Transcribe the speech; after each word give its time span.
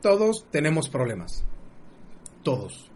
Todos 0.00 0.46
tenemos 0.52 0.88
problemas. 0.88 1.44
Todos. 2.44 2.88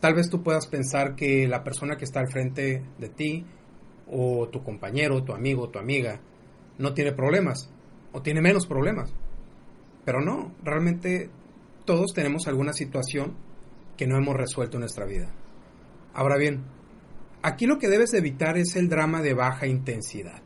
Tal 0.00 0.14
vez 0.14 0.30
tú 0.30 0.42
puedas 0.42 0.66
pensar 0.66 1.14
que 1.14 1.46
la 1.46 1.62
persona 1.62 1.96
que 1.96 2.04
está 2.04 2.20
al 2.20 2.30
frente 2.30 2.82
de 2.98 3.08
ti, 3.10 3.44
o 4.06 4.48
tu 4.48 4.62
compañero, 4.62 5.22
tu 5.22 5.34
amigo, 5.34 5.68
tu 5.68 5.78
amiga, 5.78 6.20
no 6.78 6.94
tiene 6.94 7.12
problemas, 7.12 7.70
o 8.12 8.22
tiene 8.22 8.40
menos 8.40 8.66
problemas. 8.66 9.12
Pero 10.06 10.22
no, 10.22 10.54
realmente 10.64 11.28
todos 11.84 12.14
tenemos 12.14 12.46
alguna 12.46 12.72
situación 12.72 13.36
que 13.98 14.06
no 14.06 14.16
hemos 14.16 14.34
resuelto 14.34 14.78
en 14.78 14.80
nuestra 14.80 15.04
vida. 15.04 15.30
Ahora 16.14 16.38
bien, 16.38 16.64
aquí 17.42 17.66
lo 17.66 17.78
que 17.78 17.88
debes 17.88 18.14
evitar 18.14 18.56
es 18.56 18.76
el 18.76 18.88
drama 18.88 19.20
de 19.20 19.34
baja 19.34 19.66
intensidad. 19.66 20.40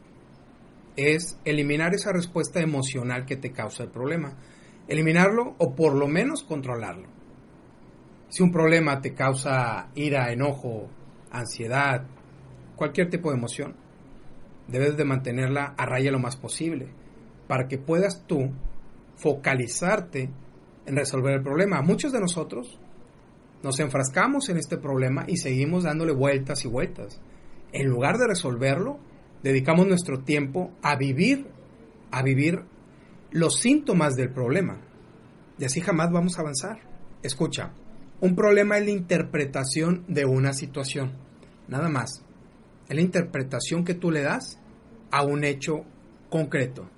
Es 0.97 1.39
eliminar 1.45 1.95
esa 1.95 2.13
respuesta 2.13 2.61
emocional 2.61 3.27
que 3.27 3.37
te 3.37 3.53
causa 3.53 3.85
el 3.85 3.91
problema 3.91 4.37
eliminarlo 4.89 5.55
o 5.59 5.75
por 5.75 5.95
lo 5.95 6.07
menos 6.07 6.43
controlarlo. 6.43 7.09
Si 8.29 8.43
un 8.43 8.51
problema 8.51 9.01
te 9.01 9.15
causa 9.15 9.89
ira, 9.95 10.33
enojo, 10.33 10.89
ansiedad, 11.31 12.05
cualquier 12.77 13.09
tipo 13.09 13.31
de 13.31 13.37
emoción, 13.37 13.77
debes 14.69 14.97
de 14.97 15.05
mantenerla 15.05 15.75
a 15.77 15.87
raya 15.87 16.11
lo 16.11 16.19
más 16.19 16.37
posible 16.37 16.89
para 17.47 17.69
que 17.69 17.79
puedas 17.79 18.25
tú 18.27 18.51
focalizarte 19.17 20.31
en 20.87 20.97
resolver 20.97 21.35
el 21.35 21.43
problema. 21.43 21.83
Muchos 21.83 22.13
de 22.13 22.21
nosotros 22.21 22.79
nos 23.63 23.81
enfrascamos 23.81 24.49
en 24.49 24.59
este 24.59 24.77
problema 24.77 25.25
y 25.27 25.37
seguimos 25.37 25.85
dándole 25.85 26.13
vueltas 26.13 26.65
y 26.65 26.69
vueltas. 26.69 27.21
En 27.73 27.89
lugar 27.89 28.19
de 28.19 28.29
resolverlo, 28.29 28.99
dedicamos 29.43 29.87
nuestro 29.87 30.21
tiempo 30.21 30.71
a 30.83 30.97
vivir, 30.97 31.47
a 32.11 32.23
vivir 32.23 32.63
los 33.35 33.59
síntomas 33.59 34.15
del 34.15 34.31
problema. 34.31 34.81
Y 35.59 35.65
así 35.65 35.81
jamás 35.81 36.13
vamos 36.13 36.39
a 36.39 36.43
avanzar. 36.43 36.79
Escucha, 37.21 37.73
un 38.21 38.37
problema 38.37 38.79
es 38.79 38.85
la 38.85 38.93
interpretación 38.93 40.05
de 40.07 40.25
una 40.25 40.53
situación. 40.53 41.13
Nada 41.67 41.89
más. 41.89 42.23
Es 42.89 42.95
la 42.95 43.03
interpretación 43.03 43.85
que 43.85 43.95
tú 43.95 44.13
le 44.13 44.23
das 44.23 44.61
a 45.11 45.25
un 45.25 45.43
hecho 45.43 45.85
concreto. 46.31 46.89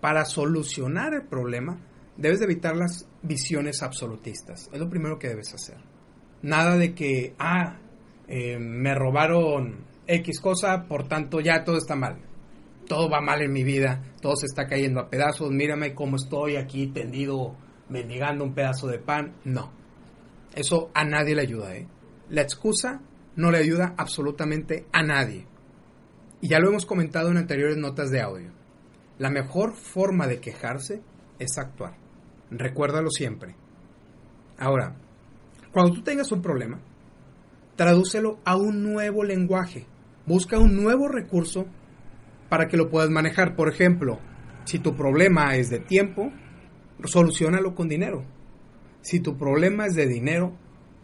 Para 0.00 0.24
solucionar 0.24 1.14
el 1.14 1.22
problema, 1.22 1.78
debes 2.16 2.40
de 2.40 2.46
evitar 2.46 2.76
las 2.76 3.06
visiones 3.22 3.80
absolutistas. 3.80 4.68
Es 4.72 4.80
lo 4.80 4.90
primero 4.90 5.16
que 5.16 5.28
debes 5.28 5.54
hacer. 5.54 5.76
Nada 6.42 6.76
de 6.76 6.92
que, 6.92 7.36
ah, 7.38 7.78
eh, 8.26 8.58
me 8.58 8.96
robaron 8.96 9.84
X 10.08 10.40
cosa, 10.40 10.88
por 10.88 11.06
tanto 11.06 11.38
ya 11.40 11.62
todo 11.62 11.78
está 11.78 11.94
mal 11.94 12.27
todo 12.88 13.08
va 13.08 13.20
mal 13.20 13.42
en 13.42 13.52
mi 13.52 13.62
vida, 13.62 14.02
todo 14.20 14.34
se 14.36 14.46
está 14.46 14.66
cayendo 14.66 15.00
a 15.00 15.10
pedazos, 15.10 15.50
mírame 15.50 15.94
cómo 15.94 16.16
estoy 16.16 16.56
aquí 16.56 16.88
tendido 16.88 17.54
mendigando 17.88 18.44
un 18.44 18.54
pedazo 18.54 18.88
de 18.88 18.98
pan. 18.98 19.34
No, 19.44 19.70
eso 20.54 20.90
a 20.94 21.04
nadie 21.04 21.34
le 21.34 21.42
ayuda. 21.42 21.76
¿eh? 21.76 21.86
La 22.30 22.42
excusa 22.42 23.00
no 23.36 23.50
le 23.50 23.58
ayuda 23.58 23.94
absolutamente 23.96 24.86
a 24.92 25.02
nadie. 25.02 25.46
Y 26.40 26.48
ya 26.48 26.58
lo 26.58 26.68
hemos 26.68 26.86
comentado 26.86 27.30
en 27.30 27.36
anteriores 27.36 27.76
notas 27.76 28.10
de 28.10 28.20
audio. 28.20 28.50
La 29.18 29.30
mejor 29.30 29.76
forma 29.76 30.26
de 30.26 30.40
quejarse 30.40 31.02
es 31.38 31.58
actuar. 31.58 31.96
Recuérdalo 32.50 33.10
siempre. 33.10 33.54
Ahora, 34.58 34.96
cuando 35.72 35.94
tú 35.94 36.02
tengas 36.02 36.32
un 36.32 36.40
problema, 36.40 36.80
tradúcelo 37.76 38.38
a 38.44 38.56
un 38.56 38.82
nuevo 38.82 39.24
lenguaje. 39.24 39.86
Busca 40.26 40.58
un 40.58 40.76
nuevo 40.76 41.08
recurso 41.08 41.66
para 42.48 42.68
que 42.68 42.76
lo 42.76 42.90
puedas 42.90 43.10
manejar. 43.10 43.56
Por 43.56 43.68
ejemplo, 43.68 44.18
si 44.64 44.78
tu 44.78 44.96
problema 44.96 45.56
es 45.56 45.70
de 45.70 45.80
tiempo, 45.80 46.32
solucionalo 47.04 47.74
con 47.74 47.88
dinero. 47.88 48.24
Si 49.00 49.20
tu 49.20 49.36
problema 49.36 49.86
es 49.86 49.94
de 49.94 50.06
dinero, 50.06 50.52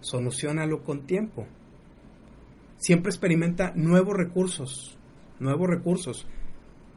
solucionalo 0.00 0.82
con 0.82 1.06
tiempo. 1.06 1.46
Siempre 2.76 3.10
experimenta 3.10 3.72
nuevos 3.74 4.16
recursos, 4.16 4.98
nuevos 5.38 5.68
recursos. 5.68 6.26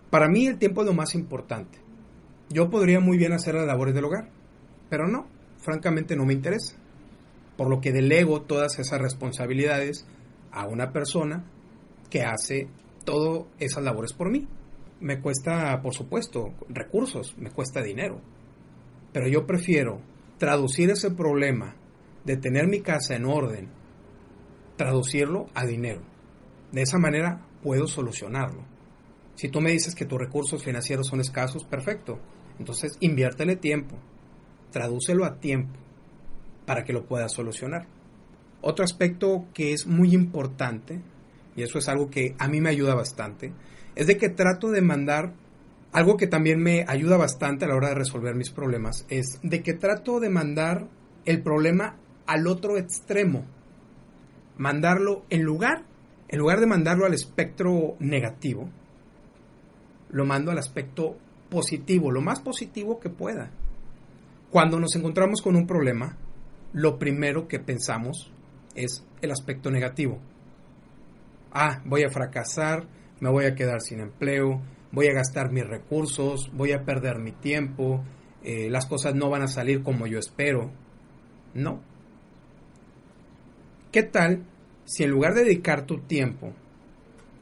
Para 0.09 0.27
mí 0.27 0.47
el 0.47 0.57
tiempo 0.57 0.81
es 0.81 0.87
lo 0.87 0.93
más 0.93 1.15
importante. 1.15 1.79
Yo 2.49 2.69
podría 2.69 2.99
muy 2.99 3.17
bien 3.17 3.33
hacer 3.33 3.55
las 3.55 3.67
labores 3.67 3.93
del 3.93 4.05
hogar, 4.05 4.29
pero 4.89 5.07
no, 5.07 5.27
francamente 5.57 6.15
no 6.15 6.25
me 6.25 6.33
interesa. 6.33 6.75
Por 7.57 7.69
lo 7.69 7.81
que 7.81 7.91
delego 7.91 8.41
todas 8.41 8.79
esas 8.79 9.01
responsabilidades 9.01 10.07
a 10.51 10.67
una 10.67 10.91
persona 10.91 11.45
que 12.09 12.23
hace 12.23 12.67
todas 13.07 13.45
esas 13.57 13.85
labores 13.85 14.11
por 14.11 14.29
mí. 14.29 14.45
Me 14.99 15.21
cuesta, 15.21 15.81
por 15.81 15.93
supuesto, 15.93 16.53
recursos, 16.67 17.37
me 17.37 17.51
cuesta 17.51 17.81
dinero. 17.81 18.19
Pero 19.13 19.29
yo 19.29 19.47
prefiero 19.47 20.01
traducir 20.37 20.89
ese 20.89 21.11
problema 21.11 21.75
de 22.25 22.35
tener 22.35 22.67
mi 22.67 22.81
casa 22.81 23.15
en 23.15 23.25
orden, 23.25 23.69
traducirlo 24.75 25.45
a 25.53 25.65
dinero. 25.65 26.01
De 26.73 26.81
esa 26.81 26.97
manera 26.97 27.45
puedo 27.63 27.87
solucionarlo. 27.87 28.65
Si 29.35 29.47
tú 29.47 29.61
me 29.61 29.71
dices 29.71 29.95
que 29.95 30.05
tus 30.05 30.19
recursos 30.19 30.61
financieros 30.61 31.07
son 31.07 31.21
escasos, 31.21 31.63
perfecto. 31.63 32.19
Entonces 32.59 32.97
inviértele 32.99 33.55
tiempo, 33.55 33.95
tradúcelo 34.71 35.23
a 35.23 35.39
tiempo 35.39 35.79
para 36.65 36.83
que 36.83 36.91
lo 36.91 37.05
puedas 37.05 37.31
solucionar. 37.31 37.87
Otro 38.61 38.83
aspecto 38.83 39.45
que 39.53 39.71
es 39.71 39.87
muy 39.87 40.13
importante 40.13 41.01
y 41.57 41.63
eso 41.63 41.79
es 41.79 41.89
algo 41.89 42.09
que 42.09 42.35
a 42.37 42.47
mí 42.47 42.61
me 42.61 42.69
ayuda 42.69 42.93
bastante, 42.93 43.51
es 43.95 44.05
de 44.05 44.15
que 44.15 44.29
trato 44.29 44.69
de 44.69 44.81
mandar, 44.81 45.33
algo 45.91 46.15
que 46.15 46.27
también 46.27 46.61
me 46.61 46.85
ayuda 46.87 47.17
bastante 47.17 47.65
a 47.65 47.67
la 47.67 47.75
hora 47.75 47.89
de 47.89 47.95
resolver 47.95 48.35
mis 48.35 48.51
problemas, 48.51 49.05
es 49.09 49.39
de 49.41 49.63
que 49.63 49.73
trato 49.73 50.19
de 50.19 50.29
mandar 50.29 50.87
el 51.25 51.41
problema 51.41 51.97
al 52.27 52.45
otro 52.45 52.77
extremo, 52.77 53.45
mandarlo 54.57 55.25
en 55.31 55.41
lugar, 55.41 55.83
en 56.27 56.37
lugar 56.37 56.59
de 56.59 56.67
mandarlo 56.67 57.07
al 57.07 57.15
espectro 57.15 57.95
negativo, 57.99 58.69
lo 60.11 60.25
mando 60.25 60.51
al 60.51 60.59
aspecto 60.59 61.17
positivo, 61.49 62.11
lo 62.11 62.21
más 62.21 62.39
positivo 62.39 62.99
que 62.99 63.09
pueda. 63.09 63.49
Cuando 64.51 64.79
nos 64.79 64.95
encontramos 64.95 65.41
con 65.41 65.55
un 65.55 65.65
problema, 65.65 66.17
lo 66.73 66.99
primero 66.99 67.47
que 67.47 67.59
pensamos 67.59 68.31
es 68.75 69.03
el 69.21 69.31
aspecto 69.31 69.71
negativo 69.71 70.19
ah, 71.51 71.81
voy 71.85 72.03
a 72.03 72.09
fracasar, 72.09 72.87
me 73.19 73.29
voy 73.29 73.45
a 73.45 73.55
quedar 73.55 73.81
sin 73.81 73.99
empleo, 73.99 74.61
voy 74.91 75.07
a 75.07 75.13
gastar 75.13 75.51
mis 75.51 75.65
recursos, 75.65 76.51
voy 76.53 76.71
a 76.71 76.83
perder 76.83 77.19
mi 77.19 77.31
tiempo, 77.31 78.03
eh, 78.43 78.69
las 78.69 78.85
cosas 78.85 79.15
no 79.15 79.29
van 79.29 79.41
a 79.41 79.47
salir 79.47 79.83
como 79.83 80.07
yo 80.07 80.19
espero. 80.19 80.71
No. 81.53 81.81
¿Qué 83.91 84.03
tal 84.03 84.45
si 84.85 85.03
en 85.03 85.11
lugar 85.11 85.33
de 85.33 85.43
dedicar 85.43 85.85
tu 85.85 85.99
tiempo 86.01 86.53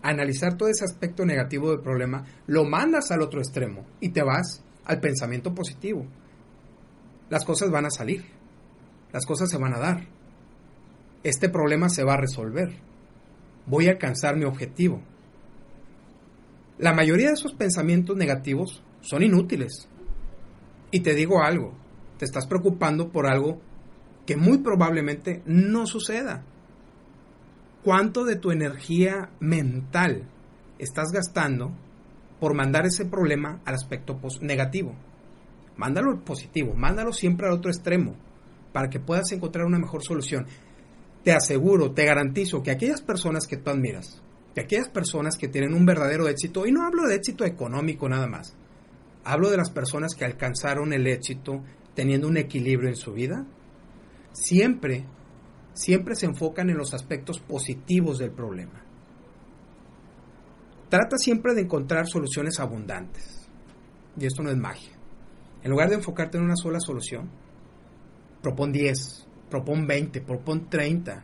a 0.01 0.09
analizar 0.09 0.57
todo 0.57 0.69
ese 0.69 0.85
aspecto 0.85 1.25
negativo 1.25 1.71
del 1.71 1.81
problema, 1.81 2.25
lo 2.47 2.63
mandas 2.63 3.11
al 3.11 3.21
otro 3.21 3.39
extremo 3.39 3.85
y 3.99 4.09
te 4.09 4.23
vas 4.23 4.63
al 4.85 4.99
pensamiento 4.99 5.53
positivo? 5.53 6.05
Las 7.29 7.43
cosas 7.43 7.71
van 7.71 7.85
a 7.85 7.89
salir, 7.89 8.23
las 9.11 9.25
cosas 9.25 9.49
se 9.49 9.57
van 9.57 9.73
a 9.73 9.79
dar, 9.79 10.07
este 11.23 11.49
problema 11.49 11.89
se 11.89 12.03
va 12.03 12.13
a 12.13 12.21
resolver 12.21 12.75
voy 13.67 13.87
a 13.87 13.91
alcanzar 13.91 14.35
mi 14.35 14.45
objetivo. 14.45 15.01
La 16.77 16.93
mayoría 16.93 17.27
de 17.27 17.33
esos 17.33 17.53
pensamientos 17.53 18.17
negativos 18.17 18.83
son 19.01 19.23
inútiles. 19.23 19.87
Y 20.91 20.99
te 21.01 21.13
digo 21.13 21.41
algo, 21.41 21.73
te 22.17 22.25
estás 22.25 22.47
preocupando 22.47 23.09
por 23.09 23.27
algo 23.27 23.59
que 24.25 24.35
muy 24.35 24.57
probablemente 24.59 25.41
no 25.45 25.85
suceda. 25.85 26.43
¿Cuánto 27.83 28.23
de 28.23 28.35
tu 28.35 28.51
energía 28.51 29.29
mental 29.39 30.23
estás 30.79 31.11
gastando 31.11 31.71
por 32.39 32.55
mandar 32.55 32.85
ese 32.85 33.05
problema 33.05 33.61
al 33.65 33.75
aspecto 33.75 34.19
negativo? 34.41 34.95
Mándalo 35.77 36.23
positivo, 36.23 36.73
mándalo 36.73 37.13
siempre 37.13 37.47
al 37.47 37.53
otro 37.53 37.69
extremo 37.69 38.15
para 38.73 38.89
que 38.89 38.99
puedas 38.99 39.31
encontrar 39.31 39.65
una 39.65 39.79
mejor 39.79 40.03
solución 40.03 40.47
te 41.25 41.33
aseguro, 41.33 41.91
te 41.91 42.05
garantizo 42.05 42.61
que 42.61 42.69
aquellas 42.69 43.01
personas 43.01 43.47
que 43.47 43.57
tú 43.57 43.71
admiras, 43.71 44.21
que 44.53 44.61
aquellas 44.61 44.89
personas 44.89 45.37
que 45.37 45.47
tienen 45.47 45.73
un 45.73 45.83
verdadero 45.83 46.27
éxito, 46.27 46.67
y 46.67 46.71
no 46.71 46.85
hablo 46.85 47.07
de 47.07 47.15
éxito 47.15 47.45
económico 47.45 48.07
nada 48.07 48.27
más, 48.27 48.55
hablo 49.23 49.49
de 49.49 49.57
las 49.57 49.71
personas 49.71 50.13
que 50.13 50.23
alcanzaron 50.23 50.93
el 50.93 51.07
éxito 51.07 51.63
teniendo 51.95 52.27
un 52.27 52.37
equilibrio 52.37 52.89
en 52.89 52.95
su 52.95 53.11
vida, 53.11 53.43
siempre, 54.33 55.07
siempre 55.73 56.15
se 56.15 56.27
enfocan 56.27 56.69
en 56.69 56.77
los 56.77 56.93
aspectos 56.93 57.39
positivos 57.39 58.19
del 58.19 58.29
problema. 58.29 58.85
Trata 60.89 61.17
siempre 61.17 61.55
de 61.55 61.61
encontrar 61.61 62.05
soluciones 62.05 62.59
abundantes. 62.59 63.49
Y 64.15 64.27
esto 64.27 64.43
no 64.43 64.51
es 64.51 64.57
magia. 64.57 64.95
En 65.63 65.71
lugar 65.71 65.89
de 65.89 65.95
enfocarte 65.95 66.37
en 66.37 66.43
una 66.43 66.55
sola 66.55 66.79
solución, 66.79 67.31
propon 68.43 68.71
10, 68.71 69.25
propon 69.55 69.87
20, 69.87 70.21
propon 70.21 70.69
30. 70.69 71.23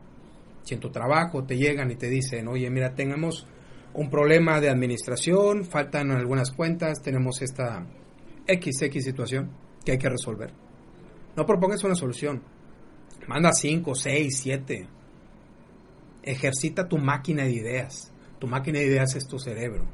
Si 0.64 0.74
en 0.74 0.80
tu 0.80 0.90
trabajo 0.90 1.44
te 1.44 1.58
llegan 1.58 1.92
y 1.92 1.96
te 1.96 2.08
dicen, 2.08 2.48
oye, 2.48 2.70
mira, 2.70 2.96
tenemos 2.96 3.46
un 3.94 4.10
problema 4.10 4.62
de 4.62 4.70
administración, 4.70 5.66
faltan 5.66 6.12
algunas 6.12 6.52
cuentas, 6.52 7.02
tenemos 7.02 7.42
esta 7.42 7.86
XX 8.48 9.04
situación 9.04 9.52
que 9.84 9.92
hay 9.92 9.98
que 9.98 10.10
resolver. 10.10 10.54
No 11.36 11.46
propongas 11.46 11.84
una 11.84 11.96
solución. 11.96 12.42
Manda 13.28 13.52
5, 13.52 13.96
6, 13.96 14.40
7. 14.42 14.88
Ejercita 16.24 16.88
tu 16.88 16.98
máquina 16.98 17.44
de 17.44 17.52
ideas. 17.52 18.14
Tu 18.40 18.48
máquina 18.48 18.80
de 18.80 18.86
ideas 18.86 19.16
es 19.16 19.28
tu 19.28 19.40
cerebro. 19.40 19.86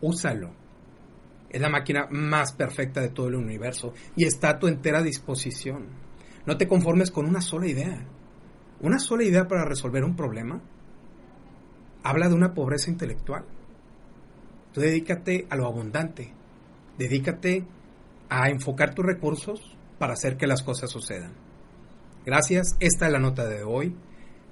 Úsalo. 0.00 0.50
Es 1.50 1.60
la 1.60 1.68
máquina 1.68 2.08
más 2.10 2.52
perfecta 2.52 3.00
de 3.00 3.10
todo 3.10 3.28
el 3.28 3.36
universo 3.36 3.94
y 4.16 4.24
está 4.24 4.50
a 4.50 4.58
tu 4.58 4.66
entera 4.66 5.02
disposición. 5.02 6.07
No 6.48 6.56
te 6.56 6.66
conformes 6.66 7.10
con 7.10 7.26
una 7.26 7.42
sola 7.42 7.66
idea. 7.66 8.06
Una 8.80 8.98
sola 8.98 9.22
idea 9.22 9.46
para 9.46 9.66
resolver 9.66 10.02
un 10.02 10.16
problema 10.16 10.62
habla 12.02 12.30
de 12.30 12.34
una 12.34 12.54
pobreza 12.54 12.90
intelectual. 12.90 13.44
Tú 14.72 14.80
dedícate 14.80 15.46
a 15.50 15.56
lo 15.56 15.66
abundante. 15.66 16.32
Dedícate 16.96 17.66
a 18.30 18.48
enfocar 18.48 18.94
tus 18.94 19.04
recursos 19.04 19.76
para 19.98 20.14
hacer 20.14 20.38
que 20.38 20.46
las 20.46 20.62
cosas 20.62 20.90
sucedan. 20.90 21.34
Gracias, 22.24 22.78
esta 22.80 23.04
es 23.04 23.12
la 23.12 23.18
nota 23.18 23.46
de 23.46 23.62
hoy. 23.62 23.94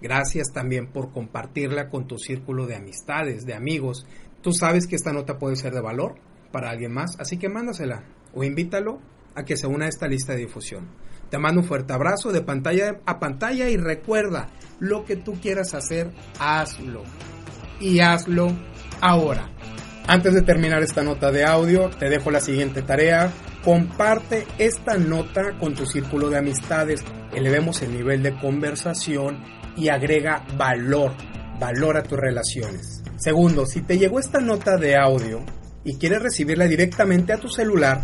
Gracias 0.03 0.53
también 0.53 0.93
por 0.93 1.13
compartirla 1.13 1.89
con 1.89 2.07
tu 2.07 2.19
círculo 2.19 2.67
de 2.67 2.77
amistades, 2.77 3.47
de 3.47 3.55
amigos. 3.55 4.07
Tú 4.43 4.53
sabes 4.53 4.87
que 4.87 4.97
esta 4.97 5.15
nota 5.15 5.39
puede 5.39 5.57
ser 5.57 5.73
de 5.73 5.81
valor 5.81 6.17
para 6.53 6.69
alguien 6.69 6.93
más, 6.93 7.19
así 7.19 7.39
que 7.39 7.49
mándasela 7.49 8.05
o 8.35 8.45
invítalo 8.45 9.01
a 9.37 9.45
que 9.45 9.57
se 9.57 9.67
una 9.67 9.85
a 9.85 9.89
esta 9.89 10.09
lista 10.09 10.33
de 10.33 10.41
difusión. 10.41 10.89
Te 11.31 11.39
mando 11.39 11.61
un 11.61 11.67
fuerte 11.67 11.93
abrazo 11.93 12.33
de 12.33 12.41
pantalla 12.41 13.01
a 13.05 13.19
pantalla 13.19 13.69
y 13.69 13.77
recuerda, 13.77 14.49
lo 14.81 15.05
que 15.05 15.17
tú 15.17 15.35
quieras 15.41 15.75
hacer, 15.75 16.11
hazlo. 16.39 17.03
Y 17.81 18.01
hazlo 18.01 18.49
ahora. 19.01 19.51
Antes 20.07 20.35
de 20.35 20.43
terminar 20.43 20.83
esta 20.83 21.03
nota 21.03 21.33
de 21.33 21.45
audio, 21.45 21.91
te 21.91 22.09
dejo 22.09 22.31
la 22.31 22.41
siguiente 22.41 22.83
tarea. 22.83 23.33
Comparte 23.65 24.47
esta 24.59 24.97
nota 24.97 25.59
con 25.59 25.75
tu 25.75 25.85
círculo 25.85 26.31
de 26.31 26.39
amistades. 26.39 27.05
Elevemos 27.35 27.83
el 27.83 27.93
nivel 27.93 28.23
de 28.23 28.39
conversación 28.39 29.43
y 29.77 29.89
agrega 29.89 30.47
valor, 30.57 31.13
valor 31.59 31.97
a 31.97 32.03
tus 32.05 32.19
relaciones. 32.19 33.03
Segundo, 33.17 33.67
si 33.67 33.83
te 33.83 33.99
llegó 33.99 34.21
esta 34.21 34.41
nota 34.41 34.77
de 34.77 34.97
audio 34.97 35.45
y 35.83 35.97
quieres 35.97 36.23
recibirla 36.23 36.67
directamente 36.67 37.33
a 37.33 37.39
tu 37.39 37.49
celular, 37.49 38.03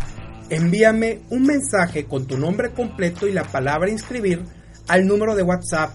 envíame 0.55 1.21
un 1.29 1.43
mensaje 1.43 2.05
con 2.05 2.25
tu 2.25 2.37
nombre 2.37 2.71
completo 2.71 3.27
y 3.27 3.31
la 3.31 3.43
palabra 3.43 3.89
inscribir 3.89 4.43
al 4.87 5.07
número 5.07 5.35
de 5.35 5.43
WhatsApp 5.43 5.91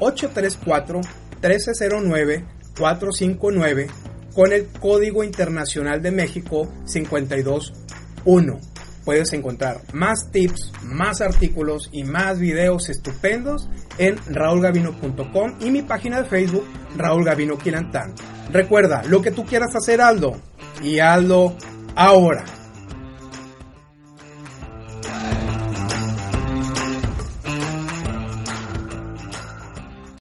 834 0.00 1.00
1309 1.40 2.44
459 2.78 3.86
con 4.34 4.52
el 4.52 4.66
Código 4.66 5.24
Internacional 5.24 6.00
de 6.02 6.10
México 6.10 6.72
521. 6.90 8.58
Puedes 9.04 9.32
encontrar 9.32 9.80
más 9.92 10.30
tips, 10.30 10.72
más 10.84 11.20
artículos 11.20 11.88
y 11.92 12.04
más 12.04 12.38
videos 12.38 12.88
estupendos 12.88 13.68
en 13.98 14.16
raulgavino.com 14.26 15.54
y 15.60 15.70
mi 15.70 15.82
página 15.82 16.22
de 16.22 16.28
Facebook 16.28 16.64
Raúl 16.96 17.24
Gavino 17.24 17.58
Quilantán. 17.58 18.14
Recuerda, 18.52 19.02
lo 19.04 19.20
que 19.20 19.32
tú 19.32 19.44
quieras 19.44 19.74
hacer, 19.74 20.00
Aldo, 20.00 20.36
y 20.82 21.00
Aldo 21.00 21.56
ahora. 21.96 22.44